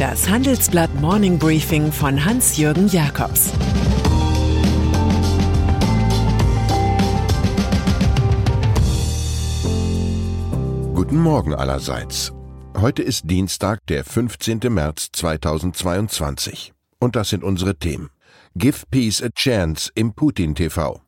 Das 0.00 0.30
Handelsblatt 0.30 0.98
Morning 0.98 1.38
Briefing 1.38 1.92
von 1.92 2.24
Hans-Jürgen 2.24 2.88
Jakobs 2.88 3.52
Guten 10.94 11.18
Morgen 11.18 11.52
allerseits. 11.52 12.32
Heute 12.78 13.02
ist 13.02 13.28
Dienstag, 13.28 13.84
der 13.88 14.06
15. 14.06 14.60
März 14.70 15.08
2022. 15.12 16.72
Und 16.98 17.14
das 17.14 17.28
sind 17.28 17.44
unsere 17.44 17.76
Themen. 17.76 18.08
Give 18.54 18.86
Peace 18.90 19.22
a 19.22 19.28
Chance 19.28 19.90
im 19.94 20.14
Putin 20.14 20.54
TV. 20.54 21.02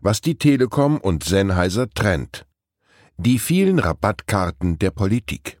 Was 0.00 0.20
die 0.20 0.34
Telekom 0.34 0.98
und 0.98 1.22
Sennheiser 1.22 1.88
trennt. 1.88 2.46
Die 3.16 3.38
vielen 3.38 3.78
Rabattkarten 3.78 4.80
der 4.80 4.90
Politik. 4.90 5.60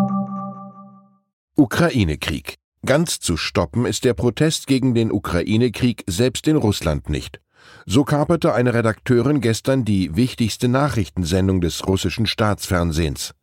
Ukraine-Krieg. 1.57 2.55
Ganz 2.85 3.19
zu 3.19 3.35
stoppen 3.35 3.85
ist 3.85 4.05
der 4.05 4.13
Protest 4.13 4.67
gegen 4.67 4.95
den 4.95 5.11
Ukraine-Krieg 5.11 6.03
selbst 6.07 6.47
in 6.47 6.55
Russland 6.55 7.09
nicht. 7.09 7.41
So 7.85 8.05
kaperte 8.05 8.53
eine 8.53 8.73
Redakteurin 8.73 9.41
gestern 9.41 9.83
die 9.83 10.15
wichtigste 10.15 10.69
Nachrichtensendung 10.69 11.59
des 11.59 11.85
russischen 11.85 12.25
Staatsfernsehens. 12.25 13.33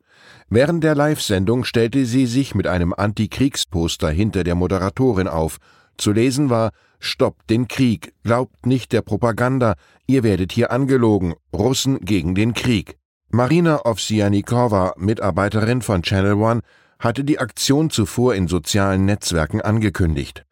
Während 0.49 0.83
der 0.85 0.95
Live-Sendung 0.95 1.65
stellte 1.65 2.07
sie 2.07 2.27
sich 2.27 2.55
mit 2.55 2.67
einem 2.67 2.95
Antikriegsposter 2.95 4.09
hinter 4.09 4.43
der 4.43 4.55
Moderatorin 4.55 5.29
auf 5.29 5.59
zu 5.99 6.13
lesen 6.13 6.49
war 6.49 6.71
Stoppt 7.01 7.51
den 7.51 7.69
Krieg, 7.69 8.15
glaubt 8.25 8.67
nicht 8.67 8.93
der 8.93 9.03
Propaganda, 9.03 9.75
ihr 10.07 10.23
werdet 10.23 10.53
hier 10.53 10.73
angelogen, 10.73 11.35
Russen 11.53 12.01
gegen 12.01 12.35
den 12.35 12.55
Krieg. 12.55 12.97
Marina 13.31 13.85
Ovsianikova, 13.85 14.95
Mitarbeiterin 14.97 15.83
von 15.83 16.03
Channel 16.03 16.35
One, 16.35 16.63
hatte 16.99 17.25
die 17.25 17.39
Aktion 17.39 17.91
zuvor 17.91 18.35
in 18.35 18.49
sozialen 18.49 19.05
Netzwerken 19.05 19.61
angekündigt. 19.61 20.45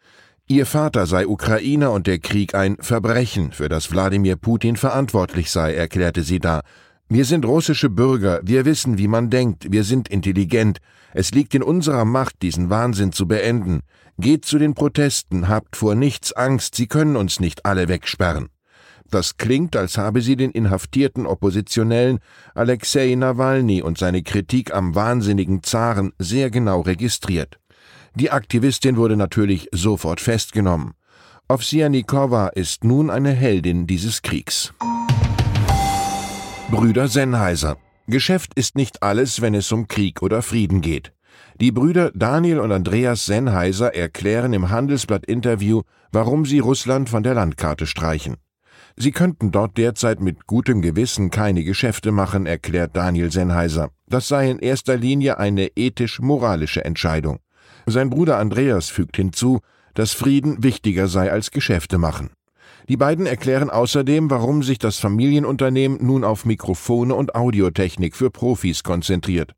Ihr 0.48 0.64
Vater 0.64 1.06
sei 1.06 1.26
Ukrainer 1.26 1.90
und 1.90 2.06
der 2.06 2.20
Krieg 2.20 2.54
ein 2.54 2.76
Verbrechen, 2.78 3.50
für 3.50 3.68
das 3.68 3.90
Wladimir 3.90 4.36
Putin 4.36 4.76
verantwortlich 4.76 5.50
sei, 5.50 5.74
erklärte 5.74 6.22
sie 6.22 6.38
da. 6.38 6.62
Wir 7.08 7.24
sind 7.24 7.44
russische 7.44 7.90
Bürger, 7.90 8.40
wir 8.44 8.64
wissen, 8.64 8.96
wie 8.96 9.08
man 9.08 9.28
denkt, 9.28 9.72
wir 9.72 9.82
sind 9.82 10.08
intelligent. 10.08 10.78
Es 11.12 11.32
liegt 11.32 11.54
in 11.54 11.62
unserer 11.62 12.04
Macht, 12.04 12.42
diesen 12.42 12.70
Wahnsinn 12.70 13.10
zu 13.10 13.26
beenden. 13.26 13.80
Geht 14.18 14.44
zu 14.44 14.58
den 14.58 14.74
Protesten, 14.74 15.48
habt 15.48 15.76
vor 15.76 15.94
nichts 15.94 16.32
Angst, 16.32 16.76
Sie 16.76 16.86
können 16.86 17.16
uns 17.16 17.40
nicht 17.40 17.66
alle 17.66 17.88
wegsperren. 17.88 18.48
Das 19.10 19.36
klingt, 19.36 19.76
als 19.76 19.98
habe 19.98 20.20
sie 20.20 20.36
den 20.36 20.50
inhaftierten 20.50 21.26
Oppositionellen 21.26 22.18
Alexei 22.54 23.14
Nawalny 23.14 23.82
und 23.82 23.98
seine 23.98 24.22
Kritik 24.22 24.74
am 24.74 24.94
wahnsinnigen 24.94 25.62
Zaren 25.62 26.12
sehr 26.18 26.50
genau 26.50 26.80
registriert. 26.80 27.58
Die 28.14 28.30
Aktivistin 28.30 28.96
wurde 28.96 29.16
natürlich 29.16 29.68
sofort 29.72 30.20
festgenommen. 30.20 30.94
Ovsianikova 31.48 32.48
ist 32.48 32.82
nun 32.82 33.10
eine 33.10 33.30
Heldin 33.30 33.86
dieses 33.86 34.22
Kriegs. 34.22 34.72
Brüder 36.70 37.06
Sennheiser. 37.06 37.76
Geschäft 38.08 38.52
ist 38.54 38.74
nicht 38.74 39.02
alles, 39.02 39.40
wenn 39.40 39.54
es 39.54 39.70
um 39.70 39.86
Krieg 39.86 40.22
oder 40.22 40.42
Frieden 40.42 40.80
geht. 40.80 41.12
Die 41.60 41.70
Brüder 41.70 42.10
Daniel 42.14 42.58
und 42.60 42.72
Andreas 42.72 43.26
Sennheiser 43.26 43.94
erklären 43.94 44.52
im 44.52 44.70
Handelsblatt-Interview, 44.70 45.82
warum 46.10 46.44
sie 46.44 46.58
Russland 46.58 47.08
von 47.08 47.22
der 47.22 47.34
Landkarte 47.34 47.86
streichen. 47.86 48.36
Sie 48.98 49.10
könnten 49.10 49.52
dort 49.52 49.76
derzeit 49.76 50.20
mit 50.20 50.46
gutem 50.46 50.80
Gewissen 50.80 51.30
keine 51.30 51.64
Geschäfte 51.64 52.12
machen, 52.12 52.46
erklärt 52.46 52.96
Daniel 52.96 53.30
Sennheiser. 53.30 53.90
Das 54.06 54.26
sei 54.26 54.50
in 54.50 54.58
erster 54.58 54.96
Linie 54.96 55.38
eine 55.38 55.68
ethisch-moralische 55.76 56.82
Entscheidung. 56.82 57.40
Sein 57.84 58.08
Bruder 58.08 58.38
Andreas 58.38 58.88
fügt 58.88 59.16
hinzu, 59.16 59.60
dass 59.92 60.12
Frieden 60.12 60.62
wichtiger 60.62 61.08
sei 61.08 61.30
als 61.30 61.50
Geschäfte 61.50 61.98
machen. 61.98 62.30
Die 62.88 62.96
beiden 62.96 63.26
erklären 63.26 63.68
außerdem, 63.68 64.30
warum 64.30 64.62
sich 64.62 64.78
das 64.78 64.98
Familienunternehmen 64.98 65.98
nun 66.00 66.24
auf 66.24 66.44
Mikrofone 66.46 67.14
und 67.14 67.34
Audiotechnik 67.34 68.16
für 68.16 68.30
Profis 68.30 68.82
konzentriert. 68.82 69.54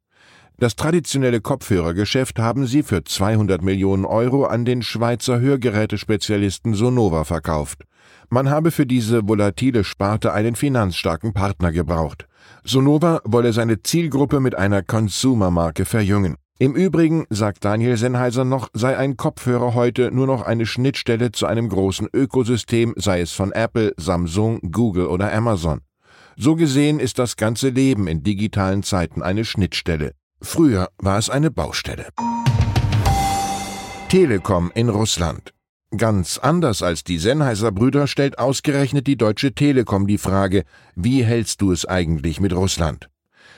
Das 0.61 0.75
traditionelle 0.75 1.41
Kopfhörergeschäft 1.41 2.41
haben 2.41 2.67
sie 2.67 2.83
für 2.83 3.05
200 3.05 3.63
Millionen 3.63 4.05
Euro 4.05 4.45
an 4.45 4.65
den 4.65 4.83
Schweizer 4.83 5.39
Hörgerätespezialisten 5.39 6.75
Sonova 6.75 7.23
verkauft. 7.23 7.85
Man 8.29 8.51
habe 8.51 8.73
für 8.73 8.85
diese 8.85 9.29
volatile 9.29 9.85
Sparte 9.85 10.33
einen 10.33 10.57
finanzstarken 10.57 11.33
Partner 11.33 11.71
gebraucht. 11.71 12.27
Sonova 12.65 13.21
wolle 13.25 13.53
seine 13.53 13.85
Zielgruppe 13.85 14.41
mit 14.41 14.57
einer 14.57 14.83
Consumer-Marke 14.83 15.85
verjüngen. 15.85 16.35
Im 16.59 16.75
Übrigen, 16.75 17.25
sagt 17.31 17.65
Daniel 17.65 17.97
Sennheiser 17.97 18.45
noch, 18.45 18.69
sei 18.73 18.97
ein 18.97 19.17
Kopfhörer 19.17 19.75
heute 19.75 20.11
nur 20.11 20.27
noch 20.27 20.43
eine 20.43 20.67
Schnittstelle 20.67 21.31
zu 21.31 21.47
einem 21.47 21.69
großen 21.69 22.09
Ökosystem, 22.13 22.95
sei 22.97 23.21
es 23.21 23.31
von 23.31 23.53
Apple, 23.53 23.93
Samsung, 23.97 24.59
Google 24.73 25.07
oder 25.07 25.33
Amazon. 25.33 25.83
So 26.37 26.57
gesehen 26.57 26.99
ist 26.99 27.21
das 27.21 27.37
ganze 27.37 27.69
Leben 27.69 28.09
in 28.09 28.25
digitalen 28.25 28.83
Zeiten 28.83 29.23
eine 29.23 29.45
Schnittstelle. 29.45 30.18
Früher 30.41 30.88
war 30.99 31.19
es 31.19 31.31
eine 31.31 31.50
Baustelle. 31.50 32.09
Telekom 34.09 34.71
in 34.75 34.88
Russland. 34.88 35.53
Ganz 35.97 36.38
anders 36.38 36.82
als 36.82 37.03
die 37.03 37.19
Sennheiser 37.19 37.72
Brüder 37.72 38.06
stellt 38.06 38.38
ausgerechnet 38.38 39.06
die 39.06 39.16
Deutsche 39.16 39.53
Telekom 39.53 40.06
die 40.06 40.19
Frage, 40.19 40.65
wie 40.94 41.25
hältst 41.25 41.60
du 41.60 41.72
es 41.72 41.87
eigentlich 41.87 42.41
mit 42.41 42.53
Russland? 42.53 43.09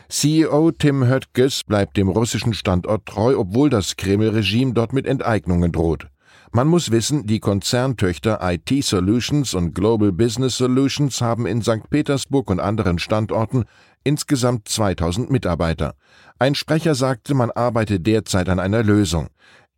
CEO 0.08 0.70
Tim 0.72 1.06
Höttges 1.06 1.64
bleibt 1.64 1.96
dem 1.96 2.08
russischen 2.08 2.54
Standort 2.54 3.04
treu, 3.04 3.36
obwohl 3.36 3.68
das 3.68 3.96
Kreml-Regime 3.96 4.72
dort 4.72 4.92
mit 4.92 5.06
Enteignungen 5.06 5.72
droht. 5.72 6.08
Man 6.52 6.66
muss 6.66 6.90
wissen, 6.90 7.26
die 7.26 7.38
Konzerntöchter 7.38 8.40
IT 8.42 8.84
Solutions 8.84 9.54
und 9.54 9.72
Global 9.72 10.10
Business 10.10 10.56
Solutions 10.56 11.20
haben 11.20 11.46
in 11.46 11.62
St. 11.62 11.88
Petersburg 11.90 12.50
und 12.50 12.58
anderen 12.58 12.98
Standorten 12.98 13.66
insgesamt 14.04 14.68
2000 14.68 15.30
Mitarbeiter. 15.30 15.94
Ein 16.38 16.54
Sprecher 16.54 16.94
sagte, 16.94 17.34
man 17.34 17.50
arbeite 17.50 18.00
derzeit 18.00 18.48
an 18.48 18.58
einer 18.58 18.82
Lösung. 18.82 19.28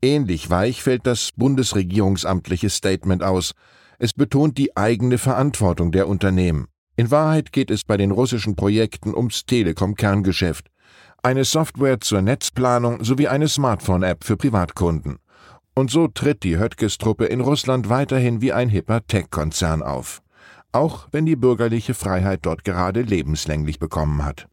Ähnlich 0.01 0.51
weich 0.51 0.83
fällt 0.83 1.07
das 1.07 1.31
bundesregierungsamtliche 1.37 2.71
Statement 2.71 3.23
aus. 3.23 3.53
Es 3.99 4.13
betont 4.13 4.59
die 4.59 4.77
eigene 4.77 5.19
Verantwortung 5.19 5.93
der 5.93 6.09
Unternehmen. 6.09 6.67
In 6.97 7.11
Wahrheit 7.11 7.53
geht 7.53 7.71
es 7.71 7.85
bei 7.85 7.97
den 7.97 8.11
russischen 8.11 8.57
Projekten 8.57 9.15
ums 9.15 9.47
Telekom-Kerngeschäft, 9.47 10.69
eine 11.25 11.45
Software 11.45 12.01
zur 12.01 12.21
Netzplanung 12.21 13.05
sowie 13.05 13.29
eine 13.29 13.47
Smartphone-App 13.47 14.25
für 14.25 14.37
Privatkunden. 14.37 15.19
Und 15.73 15.89
so 15.89 16.09
tritt 16.09 16.43
die 16.43 16.59
Höttges-Truppe 16.59 17.27
in 17.27 17.41
Russland 17.41 17.89
weiterhin 17.89 18.41
wie 18.41 18.53
ein 18.53 18.69
hipper 18.69 19.07
Tech-Konzern 19.07 19.83
auf. 19.83 20.21
Auch 20.73 21.07
wenn 21.13 21.27
die 21.27 21.37
bürgerliche 21.37 21.93
Freiheit 21.93 22.41
dort 22.43 22.65
gerade 22.65 23.03
lebenslänglich 23.03 23.79
bekommen 23.79 24.25
hat. 24.25 24.49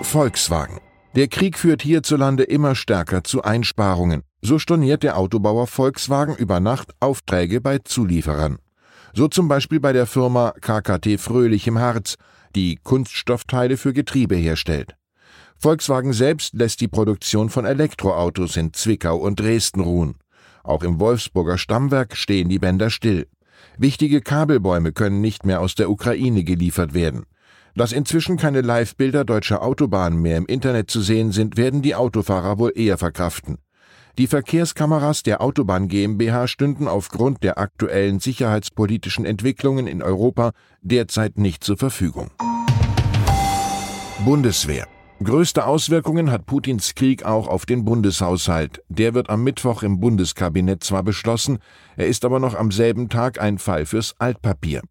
Volkswagen. 0.00 0.80
Der 1.14 1.28
Krieg 1.28 1.58
führt 1.58 1.82
hierzulande 1.82 2.42
immer 2.44 2.74
stärker 2.74 3.22
zu 3.22 3.42
Einsparungen. 3.42 4.22
So 4.40 4.58
storniert 4.58 5.02
der 5.02 5.18
Autobauer 5.18 5.66
Volkswagen 5.66 6.34
über 6.34 6.58
Nacht 6.58 6.92
Aufträge 7.00 7.60
bei 7.60 7.78
Zulieferern. 7.78 8.58
So 9.12 9.28
zum 9.28 9.46
Beispiel 9.46 9.78
bei 9.78 9.92
der 9.92 10.06
Firma 10.06 10.54
KKT 10.60 11.20
Fröhlich 11.20 11.66
im 11.66 11.78
Harz, 11.78 12.16
die 12.56 12.76
Kunststoffteile 12.82 13.76
für 13.76 13.92
Getriebe 13.92 14.34
herstellt. 14.34 14.96
Volkswagen 15.56 16.12
selbst 16.12 16.54
lässt 16.54 16.80
die 16.80 16.88
Produktion 16.88 17.48
von 17.48 17.64
Elektroautos 17.64 18.56
in 18.56 18.72
Zwickau 18.72 19.16
und 19.16 19.38
Dresden 19.38 19.80
ruhen. 19.80 20.16
Auch 20.64 20.82
im 20.82 20.98
Wolfsburger 20.98 21.58
Stammwerk 21.58 22.16
stehen 22.16 22.48
die 22.48 22.58
Bänder 22.58 22.90
still. 22.90 23.26
Wichtige 23.76 24.20
Kabelbäume 24.20 24.92
können 24.92 25.20
nicht 25.20 25.44
mehr 25.44 25.60
aus 25.60 25.74
der 25.74 25.90
Ukraine 25.90 26.44
geliefert 26.44 26.94
werden. 26.94 27.24
Dass 27.74 27.92
inzwischen 27.92 28.36
keine 28.36 28.60
Live-Bilder 28.60 29.24
deutscher 29.24 29.62
Autobahnen 29.62 30.20
mehr 30.22 30.36
im 30.36 30.46
Internet 30.46 30.90
zu 30.90 31.00
sehen 31.00 31.32
sind, 31.32 31.56
werden 31.56 31.82
die 31.82 31.96
Autofahrer 31.96 32.58
wohl 32.58 32.72
eher 32.74 32.98
verkraften. 32.98 33.58
Die 34.16 34.28
Verkehrskameras 34.28 35.24
der 35.24 35.40
Autobahn 35.40 35.88
GmbH 35.88 36.46
stünden 36.46 36.86
aufgrund 36.86 37.42
der 37.42 37.58
aktuellen 37.58 38.20
sicherheitspolitischen 38.20 39.24
Entwicklungen 39.24 39.88
in 39.88 40.02
Europa 40.02 40.52
derzeit 40.82 41.36
nicht 41.36 41.64
zur 41.64 41.76
Verfügung. 41.76 42.30
Bundeswehr. 44.24 44.86
Größte 45.22 45.64
Auswirkungen 45.64 46.32
hat 46.32 46.44
Putins 46.44 46.96
Krieg 46.96 47.24
auch 47.24 47.46
auf 47.46 47.66
den 47.66 47.84
Bundeshaushalt. 47.84 48.82
Der 48.88 49.14
wird 49.14 49.30
am 49.30 49.44
Mittwoch 49.44 49.84
im 49.84 50.00
Bundeskabinett 50.00 50.82
zwar 50.82 51.04
beschlossen, 51.04 51.58
er 51.96 52.08
ist 52.08 52.24
aber 52.24 52.40
noch 52.40 52.54
am 52.54 52.72
selben 52.72 53.08
Tag 53.08 53.40
ein 53.40 53.58
Fall 53.58 53.86
fürs 53.86 54.14
Altpapier. 54.18 54.82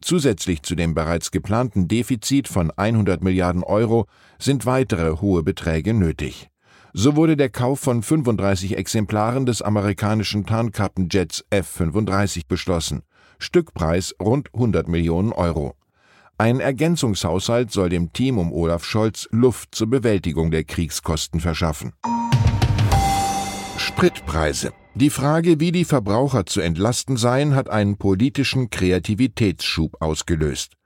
Zusätzlich 0.00 0.62
zu 0.62 0.74
dem 0.74 0.94
bereits 0.94 1.30
geplanten 1.30 1.86
Defizit 1.86 2.48
von 2.48 2.72
100 2.72 3.22
Milliarden 3.22 3.62
Euro 3.62 4.06
sind 4.38 4.66
weitere 4.66 5.20
hohe 5.20 5.44
Beträge 5.44 5.94
nötig. 5.94 6.48
So 6.92 7.14
wurde 7.14 7.36
der 7.36 7.50
Kauf 7.50 7.78
von 7.78 8.02
35 8.02 8.76
Exemplaren 8.76 9.46
des 9.46 9.62
amerikanischen 9.62 10.46
Tarnkappenjets 10.46 11.44
F-35 11.50 12.48
beschlossen. 12.48 13.02
Stückpreis 13.38 14.16
rund 14.20 14.52
100 14.52 14.88
Millionen 14.88 15.32
Euro. 15.32 15.76
Ein 16.40 16.60
Ergänzungshaushalt 16.60 17.70
soll 17.70 17.90
dem 17.90 18.14
Team 18.14 18.38
um 18.38 18.50
Olaf 18.50 18.82
Scholz 18.82 19.28
Luft 19.30 19.74
zur 19.74 19.90
Bewältigung 19.90 20.50
der 20.50 20.64
Kriegskosten 20.64 21.38
verschaffen. 21.38 21.92
Spritpreise. 23.76 24.72
Die 24.94 25.10
Frage, 25.10 25.60
wie 25.60 25.70
die 25.70 25.84
Verbraucher 25.84 26.46
zu 26.46 26.62
entlasten 26.62 27.18
seien, 27.18 27.54
hat 27.54 27.68
einen 27.68 27.98
politischen 27.98 28.70
Kreativitätsschub 28.70 30.00
ausgelöst. 30.00 30.78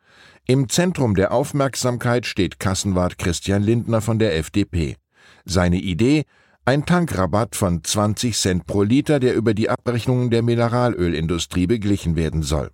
Im 0.44 0.68
Zentrum 0.68 1.14
der 1.14 1.30
Aufmerksamkeit 1.30 2.26
steht 2.26 2.58
Kassenwart 2.58 3.16
Christian 3.16 3.62
Lindner 3.62 4.00
von 4.00 4.18
der 4.18 4.36
FDP. 4.36 4.96
Seine 5.44 5.76
Idee 5.76 6.24
ein 6.64 6.84
Tankrabatt 6.84 7.54
von 7.54 7.84
20 7.84 8.36
Cent 8.36 8.66
pro 8.66 8.82
Liter, 8.82 9.20
der 9.20 9.36
über 9.36 9.54
die 9.54 9.70
Abrechnungen 9.70 10.30
der 10.30 10.42
Mineralölindustrie 10.42 11.68
beglichen 11.68 12.16
werden 12.16 12.42
soll. 12.42 12.70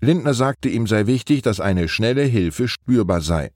Lindner 0.00 0.34
sagte, 0.34 0.68
ihm 0.68 0.86
sei 0.86 1.06
wichtig, 1.06 1.42
dass 1.42 1.60
eine 1.60 1.88
schnelle 1.88 2.22
Hilfe 2.22 2.68
spürbar 2.68 3.20
sei. 3.20 3.50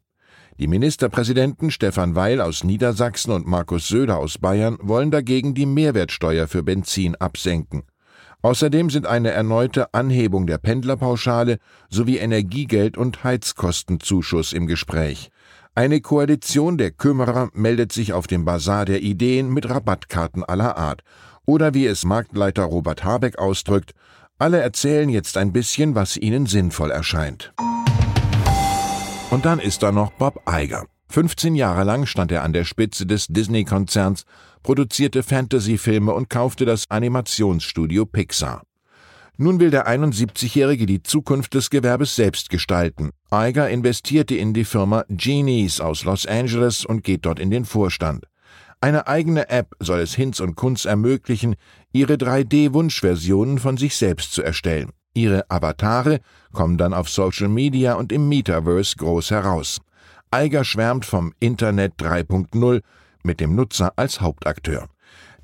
Die 0.59 0.67
Ministerpräsidenten 0.67 1.71
Stefan 1.71 2.15
Weil 2.15 2.41
aus 2.41 2.65
Niedersachsen 2.65 3.33
und 3.33 3.47
Markus 3.47 3.89
Söder 3.89 4.19
aus 4.19 4.39
Bayern 4.39 4.77
wollen 4.81 5.11
dagegen 5.11 5.55
die 5.55 5.67
Mehrwertsteuer 5.67 6.49
für 6.49 6.63
Benzin 6.63 7.15
absenken. 7.17 7.83
Außerdem 8.43 8.89
sind 8.89 9.07
eine 9.07 9.31
erneute 9.31 9.93
Anhebung 9.93 10.47
der 10.47 10.59
Pendlerpauschale 10.59 11.59
sowie 11.91 12.17
Energiegeld 12.17 12.97
und 12.97 13.23
Heizkostenzuschuss 13.23 14.55
im 14.55 14.67
Gespräch. 14.67 15.31
Eine 15.75 16.01
Koalition 16.01 16.79
der 16.79 16.91
Kümmerer 16.91 17.51
meldet 17.53 17.93
sich 17.93 18.13
auf 18.13 18.27
dem 18.27 18.45
Bazar 18.45 18.87
der 18.87 19.03
Ideen 19.03 19.53
mit 19.53 19.69
Rabattkarten 19.69 20.43
aller 20.43 20.77
Art. 20.77 21.03
Oder 21.47 21.75
wie 21.75 21.87
es 21.87 22.05
Marktleiter 22.05 22.65
Robert 22.65 23.05
Habeck 23.05 23.39
ausdrückt, 23.39 23.93
alle 24.41 24.61
erzählen 24.61 25.09
jetzt 25.09 25.37
ein 25.37 25.53
bisschen, 25.53 25.95
was 25.95 26.17
ihnen 26.17 26.47
sinnvoll 26.47 26.91
erscheint. 26.91 27.53
Und 29.31 29.45
dann 29.45 29.61
ist 29.61 29.83
da 29.83 29.93
noch 29.93 30.11
Bob 30.13 30.43
Iger. 30.49 30.87
15 31.09 31.55
Jahre 31.55 31.85
lang 31.85 32.07
stand 32.07 32.33
er 32.33 32.43
an 32.43 32.53
der 32.53 32.65
Spitze 32.65 33.05
des 33.05 33.27
Disney-Konzerns, 33.29 34.25
produzierte 34.63 35.23
Fantasy-Filme 35.23 36.13
und 36.13 36.31
kaufte 36.31 36.65
das 36.65 36.85
Animationsstudio 36.89 38.07
Pixar. 38.07 38.63
Nun 39.37 39.59
will 39.59 39.71
der 39.71 39.89
71-Jährige 39.89 40.87
die 40.87 41.03
Zukunft 41.03 41.55
des 41.55 41.71
Gewerbes 41.71 42.15
selbst 42.15 42.51
gestalten. 42.51 43.11
Iger 43.33 43.71
investierte 43.71 44.35
in 44.37 44.53
die 44.53 44.65
Firma 44.65 45.05
Genies 45.09 45.81
aus 45.81 46.05
Los 46.05 46.27
Angeles 46.27 46.85
und 46.85 47.05
geht 47.05 47.25
dort 47.25 47.41
in 47.41 47.51
den 47.51 47.65
Vorstand. 47.65 48.27
Eine 48.83 49.07
eigene 49.07 49.51
App 49.51 49.77
soll 49.79 50.01
es 50.01 50.15
Hinz 50.15 50.41
und 50.41 50.57
Kunz 50.57 50.87
ermöglichen, 50.87 51.57
ihre 51.93 52.15
3D-Wunschversionen 52.15 53.59
von 53.59 53.77
sich 53.77 53.95
selbst 53.95 54.33
zu 54.33 54.43
erstellen. 54.43 54.91
Ihre 55.13 55.51
Avatare 55.51 56.21
kommen 56.53 56.79
dann 56.79 56.95
auf 56.95 57.11
Social 57.11 57.49
Media 57.49 57.95
und 57.95 58.11
im 58.11 58.29
Metaverse 58.29 58.97
groß 58.97 59.33
heraus. 59.33 59.81
Eiger 60.31 60.65
schwärmt 60.65 61.05
vom 61.05 61.35
Internet 61.41 61.95
3.0 61.99 62.81
mit 63.23 63.41
dem 63.41 63.55
Nutzer 63.55 63.93
als 63.97 64.23
Hauptakteur. 64.23 64.89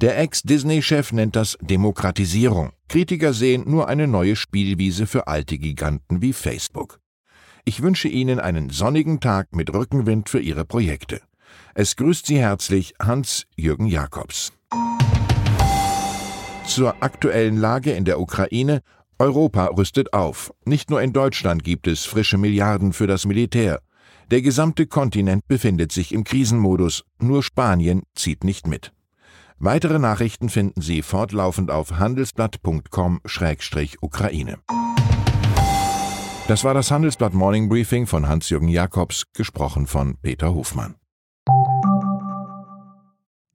Der 0.00 0.19
Ex-Disney-Chef 0.19 1.12
nennt 1.12 1.37
das 1.37 1.59
Demokratisierung. 1.61 2.73
Kritiker 2.88 3.35
sehen 3.35 3.65
nur 3.67 3.88
eine 3.88 4.06
neue 4.06 4.37
Spielwiese 4.37 5.06
für 5.06 5.27
alte 5.27 5.59
Giganten 5.59 6.23
wie 6.23 6.33
Facebook. 6.33 7.00
Ich 7.67 7.83
wünsche 7.83 8.09
Ihnen 8.09 8.38
einen 8.38 8.71
sonnigen 8.71 9.21
Tag 9.21 9.55
mit 9.55 9.75
Rückenwind 9.75 10.31
für 10.31 10.38
Ihre 10.38 10.65
Projekte. 10.65 11.21
Es 11.75 11.96
grüßt 11.96 12.26
Sie 12.26 12.38
herzlich 12.38 12.94
Hans-Jürgen 13.00 13.87
Jakobs. 13.87 14.52
Zur 16.66 17.02
aktuellen 17.02 17.56
Lage 17.56 17.93
in 17.93 18.04
der 18.04 18.20
Ukraine 18.20 18.82
Europa 19.19 19.66
rüstet 19.66 20.12
auf. 20.12 20.52
Nicht 20.64 20.90
nur 20.90 21.00
in 21.00 21.12
Deutschland 21.12 21.64
gibt 21.64 21.87
es 21.87 22.04
frische 22.04 22.38
Milliarden 22.38 22.93
für 22.93 23.06
das 23.06 23.25
Militär. 23.25 23.81
Der 24.31 24.43
gesamte 24.43 24.87
Kontinent 24.87 25.46
befindet 25.46 25.93
sich 25.93 26.12
im 26.12 26.25
Krisenmodus, 26.25 27.04
nur 27.19 27.43
Spanien 27.43 28.02
zieht 28.14 28.44
nicht 28.44 28.66
mit. 28.66 28.92
Weitere 29.58 29.99
Nachrichten 29.99 30.50
finden 30.50 30.82
Sie 30.82 31.00
fortlaufend 31.00 31.70
auf 31.70 31.99
handelsblatt.com-ukraine. 31.99 34.58
Das 36.49 36.62
war 36.62 36.75
das 36.75 36.90
Handelsblatt 36.90 37.32
Morning 37.32 37.69
Briefing 37.69 38.06
von 38.06 38.28
Hans-Jürgen 38.28 38.69
Jakobs, 38.69 39.25
gesprochen 39.32 39.87
von 39.87 40.19
Peter 40.20 40.54
Hofmann. 40.54 40.96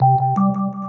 Thank 0.00 0.18
you 0.38 0.79